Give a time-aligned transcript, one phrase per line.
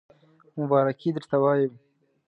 [0.57, 1.73] مبارکی درته وایم